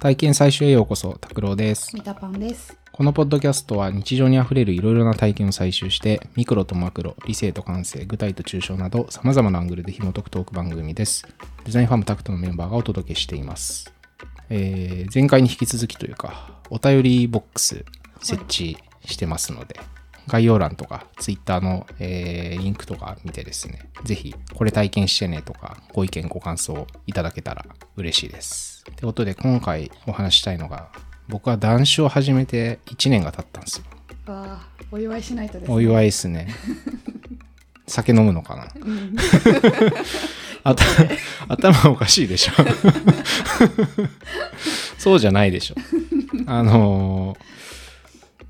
[0.00, 1.92] 体験採集へようこそ、拓郎です。
[1.92, 2.78] ミタパンです。
[2.92, 11.24] このポッドキャストは日常にあふれるいろいろな体験を採集して、ミクロとマクロ、理性と感性、具体と抽象など、様々なアングルで紐解くトーク番組です。
[11.64, 13.92] デザインファームタクトのメンバーがお届けしています。
[14.50, 17.84] えー前回に引き続きというか、お便りボックス
[18.20, 19.80] 設置してますので、
[20.28, 27.64] 概要欄とか Twitter の、えーリンクとか見てですね、ぜひこれ体験してねとか、ご意見ご感想いただけたら
[27.96, 28.84] 嬉しいです。
[28.84, 30.88] ということで今回お話ししたいのが、
[31.28, 33.84] 僕は男子を始めて1年が経ったんですよ。
[34.32, 35.74] わあ、お祝いしないとですね。
[35.74, 36.48] お祝いですね。
[37.86, 38.68] 酒飲むのかな？
[40.64, 40.84] あた
[41.48, 42.52] 頭おかしいでしょ
[44.98, 45.74] そうじゃないでしょ
[46.46, 47.38] あのー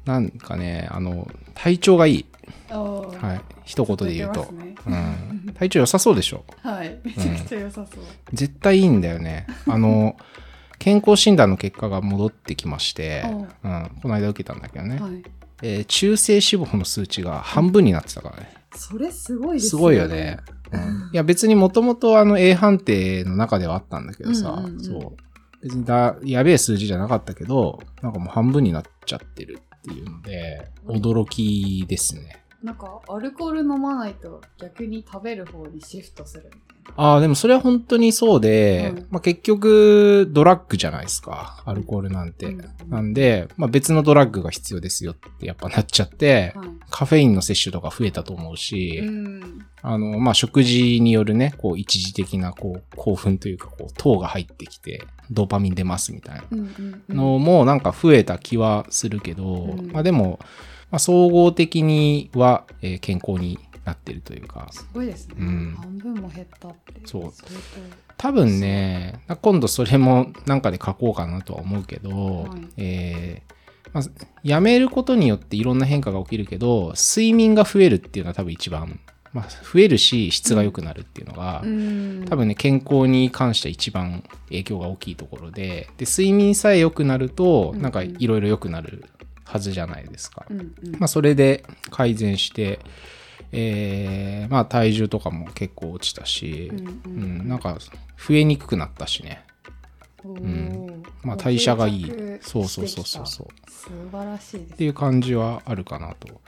[0.09, 2.27] なんかねあの体調がいい。
[2.71, 3.55] はい。
[3.65, 4.75] 一言で言うと、ね。
[4.87, 6.45] うん、体調良さそうでしょ。
[6.63, 6.99] はい。
[7.05, 8.05] めちゃくちゃ良さそう。
[8.33, 9.47] 絶対いいんだよね。
[9.67, 10.17] あの
[10.79, 15.23] 健康診断の結果が戻ってきまして、おううん、この間受けたんだけどね、はい。
[15.63, 18.51] えー中性脂肪の数値が半分になってたからね。
[18.75, 20.39] それすごいですすごいよね。。
[20.73, 21.11] うん。
[21.13, 25.17] いや別にもともとあの A 判定の中ではあったんだけどさ、うんうんうんそう。
[25.63, 32.45] 別にだ、やべえ数字じゃなかったけど、なんかもう半分になっちゃってるっていうので、驚きですね。
[32.63, 37.05] なんか、アルコール飲まないと逆に食べる方にシフトするみたいな。
[37.05, 42.47] ああ、でもそれは本当にそうで、うんまあ結局ドラッグじゃないですか、アルコールなんて。
[42.47, 46.69] うんなんで、まあ別のドラッグが必要ですよってやっぱなっちゃって、はい。
[46.91, 49.67] カフェインの摂取とか増えたと思うし、うん。
[49.83, 57.15] あの、まあ、食事によるね、こう、一時的な、こう、興奮というか、こう、糖が入ってきて、ドーパミン出ますみたいな。
[57.15, 60.39] のも、なんか増えた気はするけど、うんまあ、でも、
[60.91, 65.35] まあ、総合的には、えー健康になってるというか、すごいですね。
[65.39, 67.01] うん半分も減ったって。
[67.07, 67.49] そう相
[68.19, 73.59] 多分ね、今度それもなんかで書こうかなとは思うけど、はいえー
[73.93, 74.05] まあ、
[74.43, 79.01] やめることによっていろんな変化が起きるけど、睡眠が増えるっていうのは多分一番、
[79.33, 82.25] まあ、増えるし、質が良くなるっていうのが、当うん。
[82.29, 89.05] 多分ね、健康に関しては一番影響が大きいところで、で、睡眠さえ良くなると、うんなんかいろいろ良くなる
[89.45, 90.47] はずじゃないですか。
[90.51, 90.93] うんうん。
[90.99, 92.81] まあ、それで改善して、
[93.53, 97.79] えーまあ、体重とかも結構落ちたし、うんううんん、なんか
[98.17, 99.45] 増えにくくなったしね。
[100.25, 102.13] おんーまあ、代謝がいい。
[102.41, 103.71] そうそうそうそうそう。
[103.71, 106.41] 素晴らしいですっていう感じはあるかなと。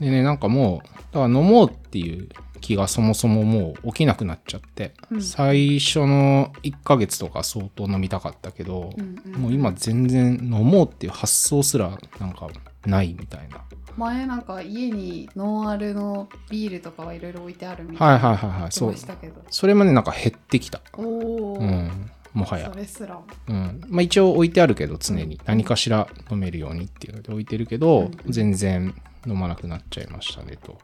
[0.00, 2.28] でね、なんかもう、だから飲もうっていう
[2.60, 12.48] 気がそもそももう起きなくなっちゃって、うん最初の1ヶ月とか相当飲みたかったけど、うんうんもう今全然飲もうっていう発想すらなんか
[12.86, 13.62] ないみたいな。
[13.98, 18.96] 前なんか家にノンアルのビールとかはいろいろ置いてあるみたいなはいはいはいはい、そうま。
[18.96, 20.80] したけどそれもね、なんか減ってきた。
[20.96, 22.10] おお、うん。
[22.34, 22.76] もはやそ。
[22.76, 23.80] れすらうん。
[23.88, 28.94] まあ一応置いてあるけど、常に何かしら飲めるようにっていうので置いてるけど、うん全然
[29.26, 30.78] 飲まなくなっちゃいましたねと。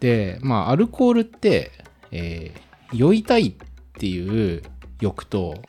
[0.00, 1.72] で、まあアルコールって、
[2.12, 3.54] えー酔いたいっ
[3.98, 4.62] ていう
[5.00, 5.60] 欲と、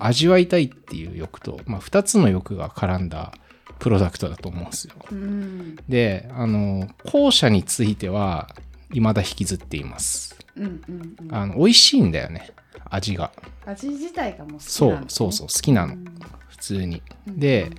[0.00, 3.32] 味わいたいっていう欲と、まあ二つの欲が絡んだ
[3.78, 4.94] プロダクトだと思うんですよ。
[5.12, 8.48] うんで、あの、後者については、
[8.90, 10.36] 未だ引きずっています。
[10.56, 12.50] うんうんうんあの、美味しいんだよね。
[12.88, 13.32] 味が。
[13.66, 15.94] 味自体がもう好きそなんですねうそうそう、好きなの。
[15.94, 16.04] うん
[16.48, 17.02] 普通に。
[17.28, 17.70] うんで、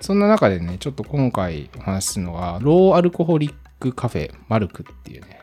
[0.00, 5.40] そんな中でね、ちょっと今回お話しするのが、ローアルコホリックカフェマルクっていうね、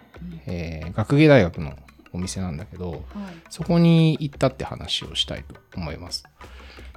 [0.48, 1.74] えー学芸大学の
[2.14, 3.02] お店なんだけど、はい
[3.50, 6.24] そこに行ったって話をしたいと思います。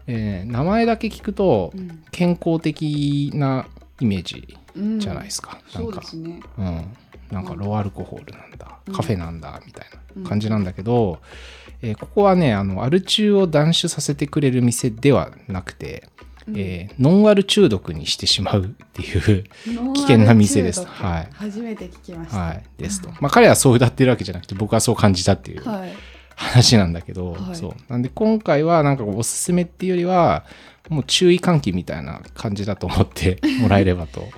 [0.07, 3.67] えー名前だけ聞くとうん健康的な
[4.01, 5.59] イメージうんじゃないですか。
[5.75, 6.97] なんそうかですねうん、
[7.33, 8.95] なんかローアルコホールなんだ、うん。
[8.95, 11.19] カフェなんだみたいな感じなんだけど、
[11.81, 16.09] えーここはねあのアル中を断酒させてくれる店ではなくて、
[16.47, 16.59] うん。
[16.59, 19.45] えーノンアル中毒にしてしまうっていう、
[19.95, 20.85] 危険な店です。
[20.85, 21.29] はい。
[21.33, 22.37] 初めて聞きました。
[22.37, 23.09] はい、ですと。
[23.21, 25.65] まあ彼はそう歌ってるわけじゃなくて僕はそう感じたっていう。
[25.69, 25.93] はい
[26.43, 27.57] 話なんだけど、はい。
[27.57, 27.73] そう。
[27.89, 30.45] なんで今回はなんかおすすめっていうよりは
[30.89, 34.29] もう注意喚起みたいな感じだと思って もらえればと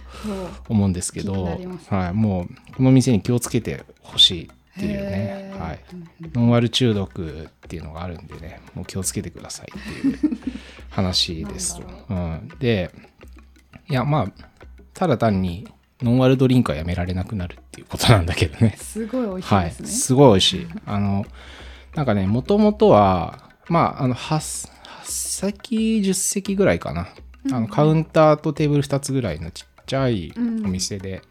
[0.68, 1.58] 思うんですけど、
[1.88, 4.48] はい、もうこの店に気をつけてほしいっ
[4.80, 5.54] ていうね。
[5.58, 5.78] はい、
[6.34, 10.38] ノンアル中毒っていうのがあるんでねもう気をつけてくださいっていう
[10.90, 11.80] 話です。
[12.10, 12.90] うん、で
[13.88, 14.48] いやまあ
[14.92, 15.68] ただ単に
[16.02, 18.76] ノンアルドリンクはやめられなくなるっていうことなんだけどね。
[18.78, 19.64] すごい美味しいはい。
[19.66, 20.66] ですね、すごい美味しい。
[20.86, 21.24] あの、
[21.94, 24.68] なんかね、もともとは、まあ、あの、8,
[25.02, 27.08] 8席、10席ぐらいかな。
[27.52, 31.22] あの、カウンターとテーブル2つぐらいのちっちゃいお店で、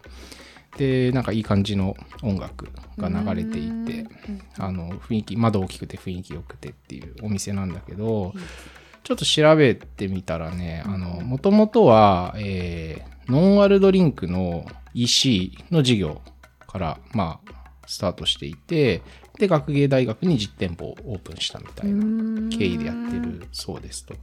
[0.78, 4.08] で、なんかいい感じの音楽が流れていて、
[4.58, 8.34] あの、雰囲気、窓大きくて雰囲気良くてっていうお店なんだけど、
[9.04, 16.22] ちょっと調べてみたらね、あの、もともとは、えー、ノンアルドリンクの EC の事業
[16.68, 17.54] から、まあ、
[17.86, 19.02] スタートしていて、
[19.40, 24.14] で、学芸大学に実店舗をオープンしたみたいな経緯でやってるそうですと。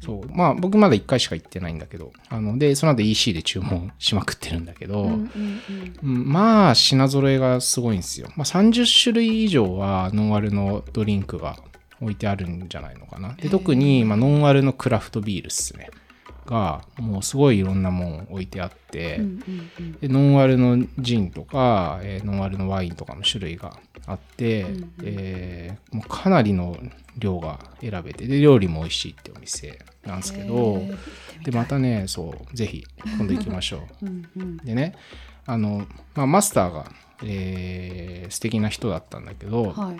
[0.00, 0.28] そう。
[0.32, 5.10] まあ、僕まだ1回しか行ってないんだけど、あの、で、その後 EC で注文しまくってるんだけど、
[6.00, 8.28] まあ、品揃えがすごいんですよ。
[8.36, 11.56] まあ、30種類以上はノンアルのドリンクが
[12.00, 13.34] 置いてあるんじゃないのかな。
[13.34, 15.90] で、特に、まあ、ノンアルのクラフトビールっすね。
[16.50, 19.92] が、もうすごいいろんなもん置いてあって、うんうんうん。
[20.00, 24.92] でノンアルのジンとか、えーノンアルのワインとかの種類があって、うんうん。
[25.04, 26.76] えーもうかなりの
[27.16, 30.82] 量が選べて、で、料理も美味しいってお店なんですけど、
[31.44, 32.84] で、またね、そう、ぜひ、
[33.18, 34.06] 今度行きましょう。
[34.06, 34.56] うんうん。
[34.58, 34.94] でね、
[35.46, 36.90] あの、まあ、マスターが、
[37.24, 39.96] えー素敵な人だったんだけど、はい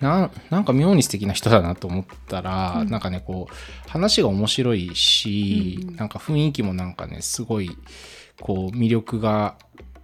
[0.00, 2.90] ななんか妙に素敵な人だなと思ったら、うん。
[2.90, 5.88] なんかね、こう、話が面白いし、うん。
[5.90, 7.76] うんなんか雰囲気もなんかね、すごい、
[8.40, 9.56] こう、魅力が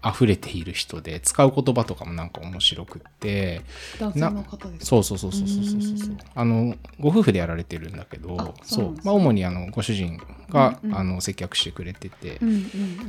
[0.04, 3.62] 溢れている人で、使う言葉とかもなんか面白くって、
[3.98, 6.12] そうそうそうそうそうそうそうう。
[6.12, 6.18] ん。
[6.34, 10.20] あのご夫婦でやられてるんだけどあそそうまあ、主にあのご主人
[10.50, 10.98] が、うんうん。
[10.98, 12.58] あの接客してくれてて、うんうんう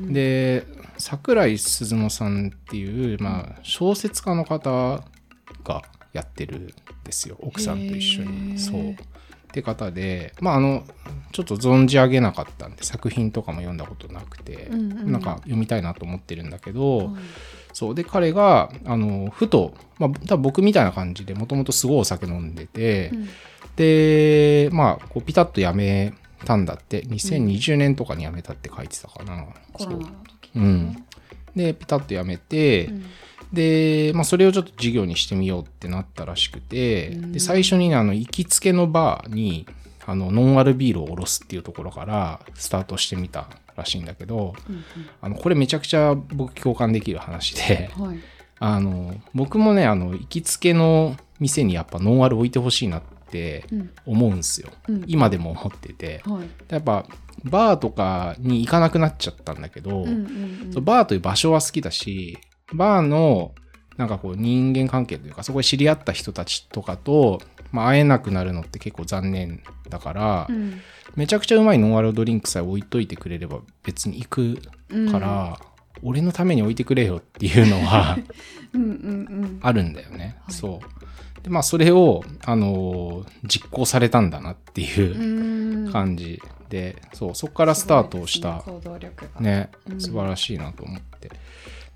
[0.09, 0.13] ん。
[0.13, 0.65] で
[0.97, 5.03] 桜井鈴乃さんっていう、まあ、小説家の方
[5.63, 5.83] が
[6.13, 6.67] やってるん
[7.03, 8.57] ですよ奥さんと一緒に。
[8.59, 8.95] そう。
[9.49, 10.83] って方でまああの
[11.31, 15.11] ちょっと存じ上げなかったんで作品とかも読んだことなくて、うんうん。
[15.11, 17.07] なんか読みたいなと思ってるんだけど、はい。
[17.73, 17.95] そう。
[17.95, 23.29] で彼があのふと、まあ、多分僕みたいな感じでもともとすごいお酒飲んでて、うん。
[23.75, 26.13] でまあこうピタッとやめ
[26.45, 30.03] たんだって2020年とかにやめたって書いてたかな、コロナの
[30.41, 30.63] 時そう。
[30.63, 31.05] うん。
[31.55, 33.05] でピタッとやめて、うん
[33.53, 37.31] で、まあ、それをちょっと事業にしてみようってなったらしくて、うん。
[37.31, 39.65] で最初にねあの行きつけのバーに
[40.05, 44.83] あのノンアルビールを卸すっていうところからスタートしてみたらしいんだけどうん
[45.21, 48.19] あのこれめちゃくちゃ僕共感できる話でうんはい。
[48.61, 53.89] あの僕もねあの行きつけの店にやっぱノンアル置いてほしいなってうん。
[54.05, 54.69] 思うんですよ。
[54.87, 55.03] うん。
[55.07, 56.21] 今でも思ってて。
[56.25, 56.49] はい。
[56.73, 57.05] やっぱ
[57.45, 60.83] バーとかに行かなくなっちゃったんだけど、うんうんうん。
[60.83, 62.37] バーという場所は好きだし
[62.73, 63.53] バーの
[63.97, 70.79] なんかこう人間関係というかそこで知り合った人たちとかと、まあ、会えなくなるのって結構残念だから、うん。
[71.15, 74.57] めちゃくちゃうまいノンアルドリンクさえ置いといてくれれば別に行く
[75.11, 75.59] から、
[76.03, 78.17] 俺のために置いてくれよっていうのは
[78.73, 78.91] うんうんう
[79.45, 79.59] ん。
[79.61, 80.37] あるんだよね。
[80.43, 80.53] はい。
[80.53, 81.43] そう。
[81.43, 85.91] でまあそれを、あのー実行されたんだなっていううん。
[85.91, 88.63] 感じで、そうそこからスタートをした、
[89.39, 90.01] ねねうん。
[90.01, 91.31] 素晴らしいなと思って。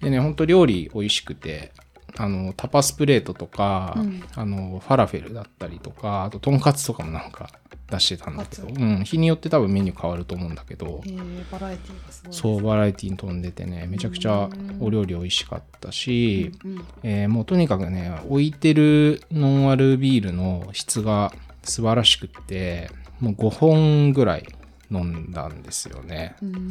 [0.03, 1.71] でね、ほんと料理美味しくて、
[2.17, 4.23] あの、タパスプレートとか、うん。
[4.35, 7.49] あの、ファラフェルだったりとか、あと、とんかつとかもなんか
[7.93, 21.33] 出してたんだけど、うん、日によって多分メニュー変わると思うんだけどへ、ーバラエティーがすごいですそう、バラエティに飛んでてね、めちゃくちゃお料理美味しかったし、うんえーもうとにかくね、置いてるノンアルビールの質が
[21.63, 22.89] 素晴らしくって、
[23.19, 24.47] もう5本ぐらい
[24.93, 26.35] 飲んだんですよね。
[26.41, 26.61] うーうん。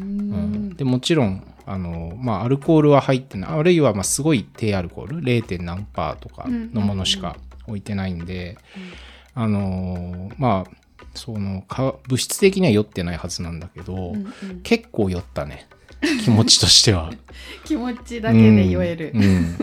[0.68, 3.50] んでもちろんあの、まあ、アルコールは入ってない。
[3.50, 5.22] あるいはまあすごい低アルコール。
[5.22, 5.62] 0.
[5.62, 7.36] 何パーとかのものしか
[7.66, 8.56] 置いてないんで、
[9.34, 10.70] あのまあ
[11.14, 14.60] そのか物質的には酔ってないはずなんだけど、うんうん。
[14.62, 15.66] 結構酔ったね。
[16.24, 17.12] 気持ちとしては。
[17.64, 19.12] 気持ちだけで酔える。
[19.14, 19.56] うんうん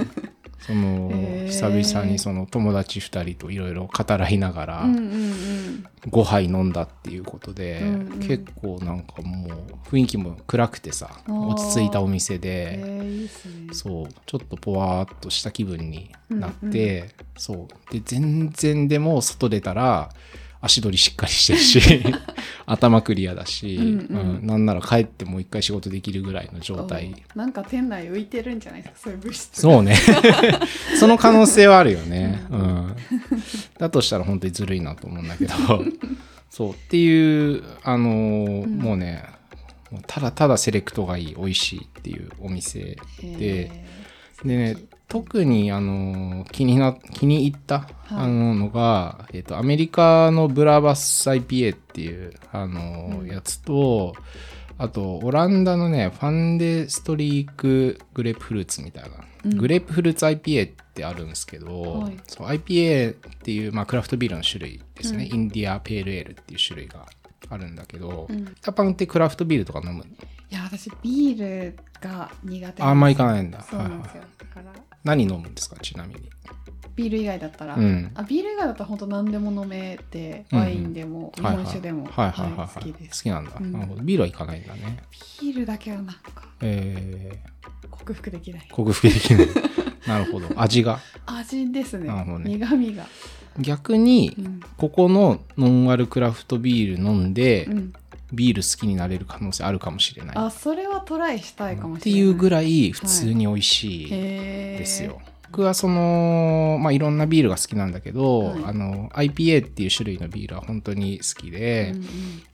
[0.59, 5.85] そのへー久々にその友達2人といろいろ語らいながらうんうんうん。
[6.07, 8.19] 5杯飲んだっていうことで、うんうん。
[8.19, 13.73] 結構なんかもう雰囲気も暗くてさ落ち着いたお店で、えーいいね。
[13.73, 17.93] そうちょっとぽわーっとした気分になって、そう。
[17.93, 20.09] で全然でも外出たら
[20.61, 22.03] 足取りしっかりしてるし
[22.65, 27.15] 頭クリアだし、うんううんんなんなら帰ってもう一回仕事できるぐらいの状態。
[27.35, 29.95] おなんか店内浮いてるんじゃないですかそういう物質そうね。
[30.99, 32.95] その可能性はあるよね、うん、
[33.77, 35.53] だとしたら本当にずるいなと思うんだけど。
[36.49, 38.77] そうっていうあのーん。
[38.79, 39.23] もうね
[40.07, 43.71] ただただセレクトがいい美味しいっていうお店で
[44.43, 44.77] でね
[45.09, 47.87] 特にあの気にな気に入った、はい。
[48.11, 53.27] あののが、えっとアメリカのブラバス IPA っていうあの、うん。
[53.27, 54.13] やつと
[54.77, 59.09] あとオランダのねファンデストリークグレープフルーツみたいな、
[59.45, 59.57] うん。
[59.57, 62.17] グレープフルーツ IPA ってあるんですけど、はい。
[62.27, 65.39] そう IPA っていう、まあ、クラフトビールの種類ですね、うん。
[65.39, 67.07] インディアペールエールっていう種類が
[67.49, 68.55] あるんだけど、うん。
[68.61, 70.03] タパンってクラフトビールとか飲む
[70.51, 73.61] いや私ビールが苦手あんまいかないんだ。
[73.61, 74.23] そうなんですよ。
[74.37, 75.77] だから何飲むんですか？
[75.81, 76.29] ちなみに。
[76.95, 78.11] ビール以外だったら、うん。
[78.13, 80.63] あビール以外だったら本当何でも飲めて、うんうん。
[80.65, 81.63] ワインでも日はいはい。
[81.63, 82.67] 本酒でも、はいはいはいはい。
[82.67, 83.23] 好きです。
[83.23, 83.71] 好きなんだ、うん。
[83.71, 84.01] なるほど。
[84.03, 84.97] ビールはいかないんだね。
[85.41, 86.21] ビールだけはなんか
[86.61, 87.41] え
[87.89, 88.67] 克服できない。
[88.69, 89.47] ー、克服できない。
[90.07, 90.47] なるほど。
[90.59, 90.99] 味が？
[91.25, 92.07] 味ですね。
[92.07, 92.49] なるほどね。
[92.57, 93.05] 苦味が、
[93.59, 94.59] 逆にうん。
[94.77, 97.93] ここのノンアルクラフトビール飲んで、うん、
[98.31, 100.37] ビール好きになれる可能性あるかもしれない。
[100.37, 102.21] あそれはトライしたいかもっしてれない。
[102.21, 105.19] いうぐいらい普通に美味しいですよ。
[105.51, 108.63] 僕はその、まあ、いろんなビールが好きなんだけど、はい。
[108.65, 112.05] あの IPA っていう種類のビールは本当に好きで、うんうん。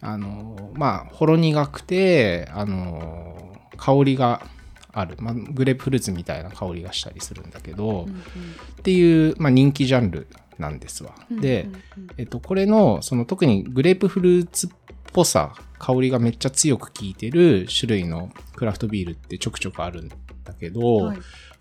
[0.01, 4.41] あのまあほろ苦くてあの香りが
[4.93, 8.21] ある、まあ、グレープフルーツみたいな香りがしたりするんだけど、うん
[8.79, 10.27] っていう、まあ、人気ジャンル
[10.59, 11.15] なんですわ。
[11.29, 11.63] うんで、
[11.97, 12.07] うんうん。
[12.17, 14.69] えっと、これのその特にグレープフルーツっ
[15.15, 20.15] ぽさ香りがめっちゃ強く効いてる種類のクラフトビールってちょくちょくあるんだ
[20.59, 21.17] けど、はい。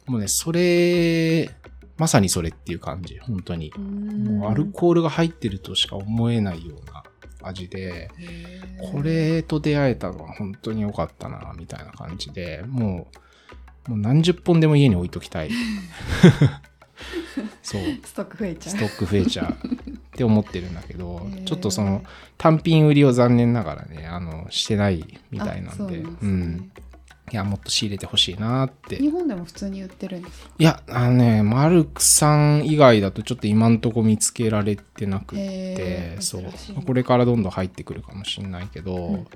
[0.07, 1.49] もうねそれ
[1.97, 7.05] まさにそれっていう感じ本当に、もうアルコールが入ってるとしか思えないような
[7.43, 8.11] 味で、
[8.93, 13.09] これと出会えたのは本当に良かったなみたいな感じでも
[13.87, 15.51] うもう何十本でも家に置いときたい
[17.63, 17.83] そう。
[18.05, 18.77] ストック増えちゃう。
[18.77, 19.67] ストック増えちゃう。
[20.15, 22.05] って思ってるんだけどちょっとその
[22.39, 25.99] 単品売りを残念ながらねあのしてないみたいなんで。
[25.99, 26.05] ね。
[26.23, 26.71] うん
[27.33, 28.97] いやもっと仕入れてほしいなって。
[28.97, 30.51] 日本でも普通に売ってるんですか？
[30.59, 36.45] いやあのねマルクさん以外だとちょっと今んとこ見つけられてなくってそう。
[36.87, 39.27] これからどんどん入ってくるかもしれないけど、うんうんうん。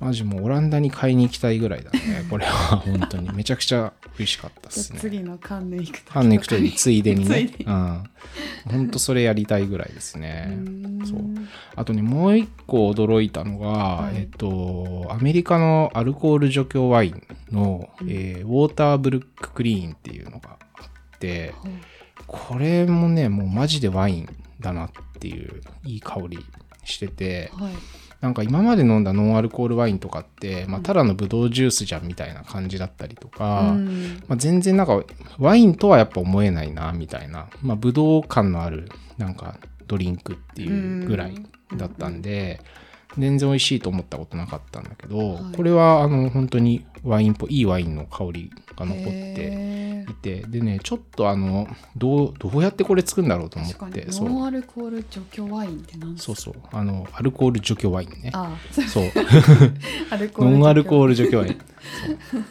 [0.00, 1.98] マジもうオランダに買いに行きたいぐらいだね。
[2.28, 3.30] これは本当に。
[3.32, 4.98] めちゃくちゃ美味しかったっすね。
[5.00, 6.12] 次のカンヌ行くと。
[6.12, 7.26] ハンネクトリついでにね。
[7.34, 7.64] ついで。
[7.64, 7.64] に。
[7.64, 8.04] うん。
[8.70, 10.58] ほんとそれやりたいぐらいですうね。
[11.06, 11.20] そう。
[11.74, 14.16] あとね、もう一個驚いたのが、はい。
[14.16, 18.10] えっと、アメリカのアルコール除去ワインの、うん。
[18.10, 21.72] えーウォーターブルッククリーンっていうのがあって、はい。
[22.26, 24.28] これもね、もうマジでワイン
[24.60, 26.38] だなっていういい香り
[26.84, 27.72] してて、はい。
[28.20, 34.22] なんか今まで飲んだノンアルコールワインとかって、まあ、うんただのブドウジュースじゃんみたいな感じだったりとか、うん。
[34.26, 35.04] まあ、全然なんか
[35.38, 38.88] ワインとはやっぱ思えないなみたいな、まあ、ブドウ感のある
[39.18, 41.34] なんかドリンクっていうぐらい
[41.76, 42.60] だったんで、
[43.18, 45.56] 全然美味しいと思ったことなかったんだけど、はい。
[45.56, 54.28] これはあの本当にワインっぽいいいワインの香りが残っていてでねちょっとあのどうどうやってこれ作るんだろうと思ってそう。
[54.28, 56.54] ノンアルコール除去ワインって何そうそう。
[56.72, 58.30] あのアルコール除去ワインね。
[58.32, 58.56] あ
[58.88, 59.04] そう。
[60.38, 61.58] ノンアルコールル除去ワイン。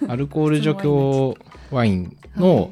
[0.09, 1.37] アルコール除去
[1.71, 2.71] ワインの、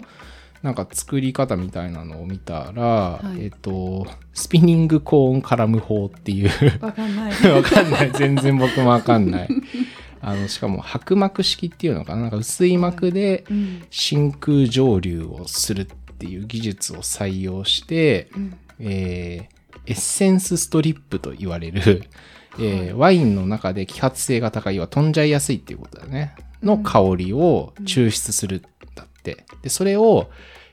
[0.62, 6.50] なんか作り方みたいなのを見たら、はいえっと、スピニングコーンカラム法っていう、
[6.82, 8.12] わかんない わかんない。
[8.14, 9.50] 全然僕もわかんない。
[10.22, 15.86] あの、しかも白膜式っていうのかななんか薄い膜でうん真空蒸留をするっ
[16.18, 19.56] ていう技術を採用して、うんえー
[19.88, 22.06] エッセンスストリップと言われる、
[22.60, 26.34] えーワインの中で揮発性が高いは飛んじゃいやすいっていうことだね。
[26.64, 28.75] の香りを抽出するって。
[29.62, 30.30] で、それを、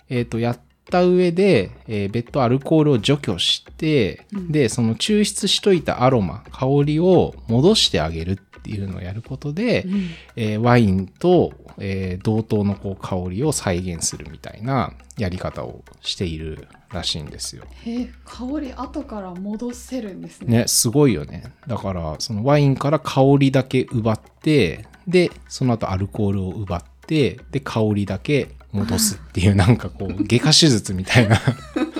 [0.08, 17.64] えっ、と、やった上で、えー別途アルコールを除去して、うんで、その抽出しといたアロマ、香りを戻してあげるっていうのをやることで、うんえーワインと、えー同等のこう香りを再現するみたいなやり方をしているらしいんですよ。
[17.84, 21.52] へー香り後から戻せるんですねね、すごいよね。
[21.66, 31.40] だから、そのワインから香りだけ奪って、で、その後アルコールを奪って、で、香りだけ戻すっていう、なんかこう、 外科手術みたいな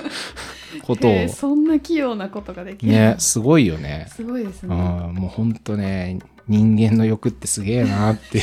[0.83, 4.07] ことを、そんな器用なことができるね、すごいよね。
[4.09, 8.41] すごいですねあもうほんとね、人間の欲ってすげえなって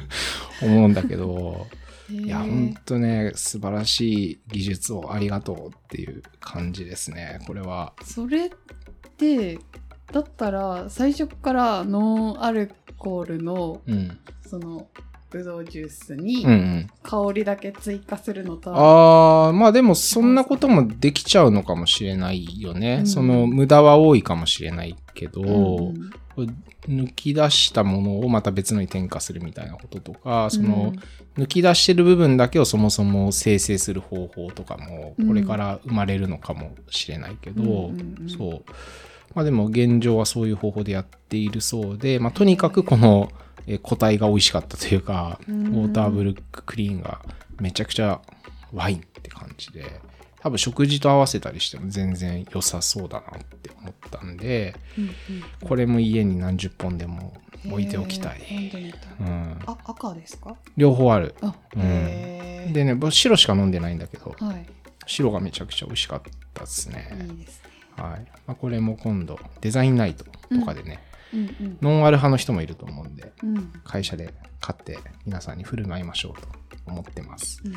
[0.62, 1.66] 思うんだけど、
[2.10, 7.94] いや、ほんとね、素晴らしい技術をありがとうっていう感じですね、これは。
[8.04, 8.50] それっ
[9.16, 9.58] て
[10.12, 14.18] だったら最初からノンアルコールのうん。
[14.50, 14.88] その
[15.30, 16.90] ブドウジュースうんうにん。
[17.02, 22.98] 香りだけ追加するのとは、ああ、まあでもそんなこともできちゃうのかもしれないよね。
[23.00, 26.10] うんその無駄は多いかもしれないけど、うん
[26.88, 30.94] 抜き出したものをまた別のに添加するみたいなこととか、その
[31.36, 38.64] 抜き出してる部分だけをそもそも生成する方法とかもうんこれから生まれるのかもしれないけど、うんうんうんそう。
[39.34, 43.30] まあでも現状はそういう方法でやっているそうで、まあとにかくこの
[43.66, 47.20] えー個体が美味しかったというか、うウんォーターブルッククリーンが
[47.60, 48.20] めちゃくちゃ
[48.72, 50.00] ワインって感じで、
[50.40, 55.12] 多分食事と合わせたりしても全然良さそうだなって思ったんで、うんうん。
[55.68, 57.34] これも家に何十本でも
[57.66, 58.40] 置いておきたい。
[59.20, 60.56] うん、あ赤ですか？
[60.78, 61.34] 両方ある。
[61.42, 62.72] あうん。
[62.72, 64.66] でね、僕白しか飲んでないんだけど、はい。
[65.06, 66.22] 白がめちゃくちゃ美味しかっ
[66.54, 67.08] たですね。
[67.28, 67.69] いいですね
[68.00, 68.26] はい。
[68.46, 71.02] まあ、これも今度、デザインナイトとかでね、
[71.32, 76.48] うんうんノンアル派の人もいると思うんで、うん会社で買って皆さんに振る舞いましょうと
[76.86, 77.62] 思ってます。
[77.64, 77.74] うん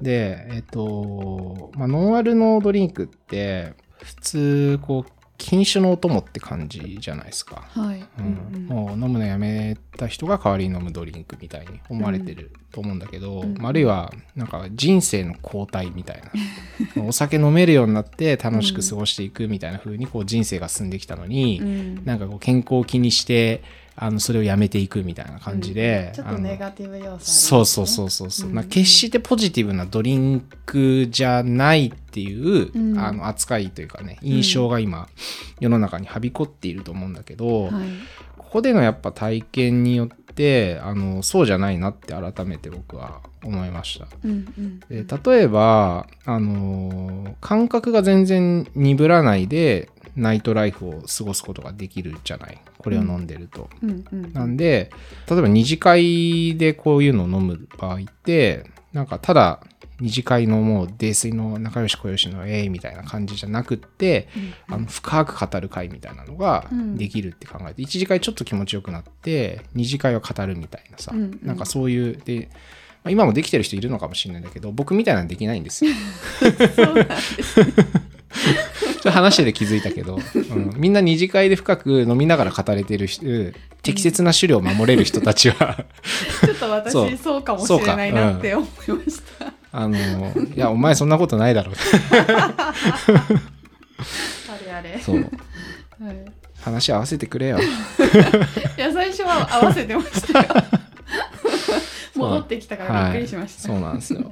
[0.00, 7.64] で、えっ、と、まあ、ノンアルのドリンクって、普通、こう、禁酒のお供って感じじゃないですか。
[7.70, 8.66] はい、うん。
[8.66, 16.22] もう飲むのやめた人が代わりに飲むドリンクみたいに思われてると思うんだけど、うんまああるいはなんか人生の交代みたい
[16.96, 17.02] な。
[17.04, 22.04] お酒飲めるようになって楽しく過ごしていくみたいな風にこう人生が進んできたのに、うん。
[22.04, 23.62] なんかこう健康を気にして
[23.98, 27.18] あのそれをやめていくみたいな感じで、ちょっとネガティブ要素ね。
[27.20, 32.98] そうそうそうそうそう、決してポジティブなドリンクじゃないっていう、うん。
[32.98, 35.08] あの扱いというかね印象が今、
[35.60, 37.72] 世の中にはびこっていると思うんだけど、はい。
[38.36, 44.06] ここでのやっぱ体験によってあのそうじゃないなって改めて僕は思いました。
[44.24, 44.80] うんうん。
[44.80, 52.58] で例えば、あの感覚が全然鈍らないでナイトライフを過ごすことができるじゃない。
[52.78, 53.68] これを飲んでると。
[53.82, 54.04] うん。
[54.12, 54.32] うん。
[54.32, 54.90] なんで
[55.28, 59.60] 例えば二次会でこういうのを飲む場合ってなんかただ
[60.00, 64.28] 二次会のもう泥酔の仲良し小良しのえいみたいな感じじゃなくって
[64.68, 66.96] あの深く語る会みたいなのがうん。
[66.96, 71.22] できるって考えて、一次会ちょっと気持ちよくなって二次会は語るみたいなさ、うん。
[71.22, 71.40] うん。
[71.42, 72.48] なんかそういうで、
[73.04, 75.92] まあ今もできてる人いるのかもしれないんだけど僕みたいなのできないんですよ。
[76.74, 77.66] そうなんですね
[79.10, 83.24] 話してて気づいたけど、うん、みんな二次会で深く飲みながら語れてる人
[83.82, 85.84] 適切な種類を守れる人たちは
[86.44, 89.52] ちょっと私そうかもしれないなって思いました。
[89.72, 92.72] あのいやお前そんなことないだろうあ
[94.64, 95.00] れあれ。
[95.00, 96.24] そうはい、
[96.60, 97.58] 話合わせてくれよ。
[98.76, 100.46] いや最初は合わせてましたよ。
[102.16, 103.62] 戻ってきたからびっくりしました。
[103.62, 104.30] そうなんですよ。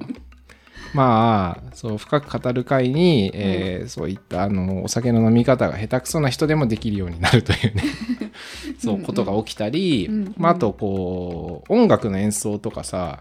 [0.95, 7.83] まあそう深く語る会に、えーそういったあのお酒の飲み方が下手くそな人でもできるようになるというね。
[8.79, 13.21] そうことが起きたり、まあ、あとこう音楽の演奏とかさ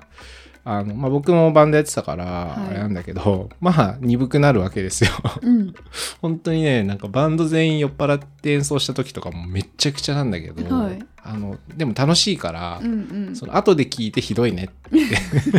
[0.66, 2.70] あの、まあ、僕もバンドやってたからはい。
[2.70, 5.12] あれなんだけど、まあ鈍くなるわけですよ。
[5.42, 5.74] うん。
[6.22, 11.00] 本当にねなんかバンド全員酔っ払って演奏した時とかもめっちゃくちゃなんだけど、はい。
[11.22, 13.36] あのでも楽しいから、うんうん。
[13.36, 15.00] その後で聞いてひどいねって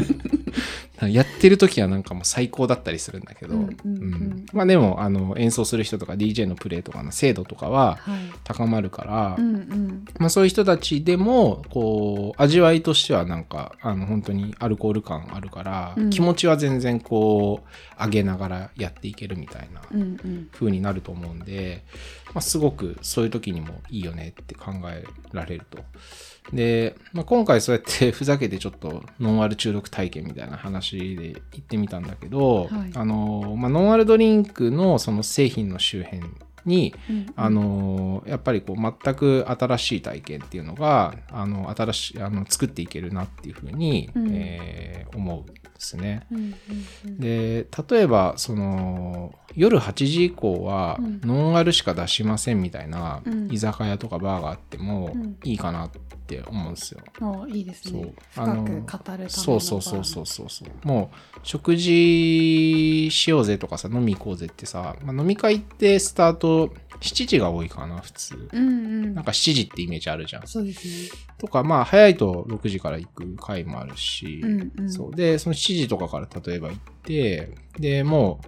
[1.08, 4.46] やってる時はなんかもう最高だったりするんだけど、うんうんうん。
[4.52, 8.18] まあでもあの演奏する人とか DJ のプレイとかの精度とかははい。
[8.44, 10.04] 高まるから、うんうん。
[10.18, 16.10] まあ、そういう人たちでもこう味わいとしてはなんかあの本当にアルコール感あるから、うん。
[16.10, 20.48] 気持ちは全然こう上げながらやっていけるみたいなうんうん。
[20.52, 21.84] 風になると思うんで、
[22.34, 25.78] まあ、すごくそういう時にもいいよねって考えられると。
[26.52, 32.90] で、まあ、今回そうやって ふざけてちょっとノンアル中毒体験みたいな話で言ってみたんだけど、はい。
[32.94, 36.22] あの、まあ、ノンアルドリンクのその製品の周辺
[36.64, 44.28] に、うんあのやっぱりこう全く新しい体験っていうのがあの新しいあの作っていけるなっていうふうに、うん。
[44.32, 45.50] えー思う。
[45.50, 46.26] んですね。
[46.30, 46.54] うんうん
[47.06, 55.90] うんで例えばその夜8時以降はうんノンアルしか出しませんみたいなうん居酒屋とかバーがあってもうんいいかなっ
[56.26, 57.00] て思うんですよ。
[57.20, 58.02] おいいですね。
[58.02, 68.48] そう深く語るためあののそうそうそうそうそうそうもう食事しようぜとかさ飲み行こうぜってさ、まあ、飲み会ってスタート7時が多いかな普通。
[68.52, 69.14] うんうん。
[69.14, 70.46] なんか7時ってイメージあるじゃん。
[70.46, 71.18] そうですね。
[71.38, 74.90] とかまあ早いと6時から行く回もあるし、うんうん。
[74.90, 78.40] そうでその7時とかから例えば行ってでも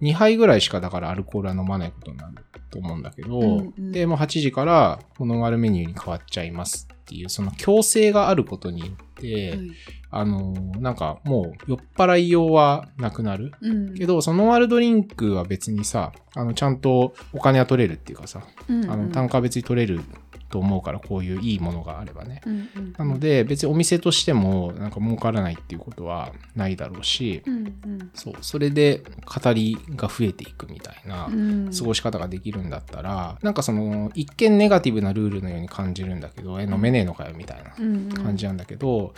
[0.00, 3.92] う2杯ぐらいしかだからアルコールは飲まないことになると思うんだけど、うんうん。
[3.92, 9.70] でもう8時からこの丸メニューに変わっちゃいますっていうその強制があることによって、はい。
[10.12, 13.52] あのなんかもう酔っ払い用はなくなる。
[13.60, 13.94] うん。
[13.94, 20.00] けどそのノンアルドリンクは別にさあのちゃんとお金は取れるっていうかさ、うんうん、あの単価は別に取れる
[20.50, 37.70] と思うからこういういいものがあればね、うんうん、なので別にお店としてもなんか儲からないっていうことはないだろうし、うんうんそうそれで語りが増えていくみたいなうん、過ごし方ができるんだったら、なんかその一見ネガティブなルールのように感じるんだけどえ飲めねえのかよみたいな
[38.22, 39.14] 感じなんだけど、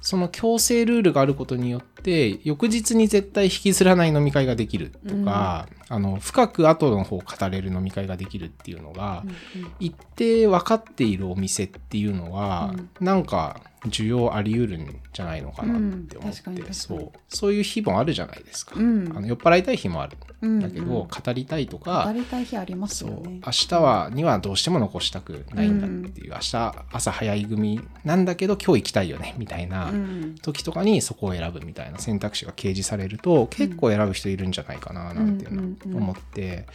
[0.00, 9.72] その強制ルールがあることによって翌日に絶対引きずらない飲み会ができるとか、あの深く後の方語れる飲み会ができるっていうのが、うんうん。
[9.80, 17.12] 一定分かっているお店っていうのは、なんか需要あり得るんじゃないのかなって思って、うんそう。
[17.28, 19.12] そういう日もあるじゃないですか、うん。
[19.14, 20.16] あの酔っ払いたい日もある。
[20.42, 23.40] うんだけど、うん語りたいとか語りたい日ありますよね。
[23.44, 30.34] 明日はにはどうしても残したくないんだっていう、明日朝早い組なんだけど今日行きたいよねみたいなうん。
[30.42, 35.96] 時とかにそこを選ぶみたいな選択肢が掲示されると結構選ぶ人いるんじゃないかななんていうのうんうんうん。
[35.96, 36.66] 思って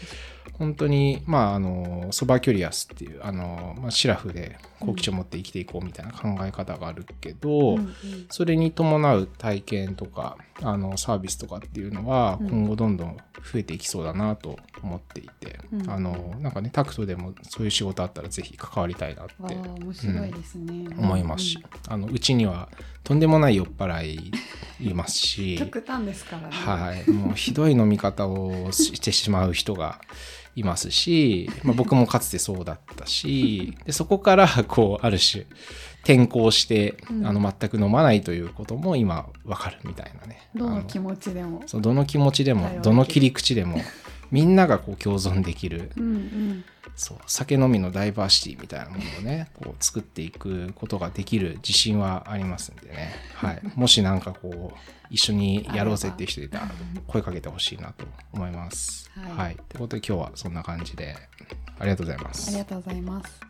[0.53, 7.93] 本当にまああのソバキュリアスっていうあの、まあ、シラフで好奇心を持って生きていこうみたいな考え方があるけど、うんうん。
[8.29, 12.49] それに伴う体験とかあのサービスとかっていうのはうん。
[12.49, 13.17] 今後どんどん
[13.51, 15.89] 増えていきそうだなと思っていて、うん。
[15.89, 22.69] あのなんかねタクトでもそういう仕事あったらぜひ関わりたいなって面白いですね、思いますし、あのうちには
[23.03, 24.31] とんでもない酔っ払い
[24.79, 26.55] いますうんし、極端ですからね。
[26.55, 29.99] はい、もうひどい飲み方をしてしまう人が
[30.55, 35.45] いますし、 まあ、僕もかつてそうだったしでそこからこうある種
[36.03, 37.25] 転校して、うん。
[37.25, 40.49] あの全く飲まないということも今わかるみたいなね。
[40.55, 41.63] どの気持ちでも。
[41.67, 43.79] そうどの気持ちでもどの切り口でも
[44.31, 46.65] みんながこう共存できるうんうん。
[46.95, 54.77] そう酒飲みのダイバーシティみたいなものをね こう作っていくことができる自信はありますんでね、はい、 もしなんかこう
[55.09, 56.71] 一緒にやろうぜっていう人いたら
[57.07, 59.09] 声かけてほしいなと思います。
[59.15, 59.31] はい。
[59.31, 61.15] はい、ということで今日はそんな感じで。
[61.79, 62.49] ありがとうございます。
[62.49, 62.57] あり。
[62.59, 63.41] がとうございます